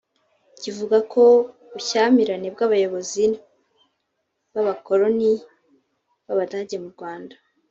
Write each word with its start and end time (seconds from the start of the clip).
Kivuga 0.61 0.97
ku 1.11 1.23
bushyamirane 1.71 2.47
bw’abayobozi 2.53 3.23
b’abakoloni 4.53 5.31
b’Abadage 6.25 6.77
mu 6.83 6.89
Rwanda 6.95 7.35